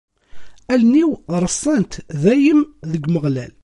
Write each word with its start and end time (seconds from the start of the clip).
Allen-iw 0.73 1.11
reṣṣant 1.43 1.91
dayem 2.21 2.59
deg 2.91 3.03
Umeɣlal. 3.07 3.51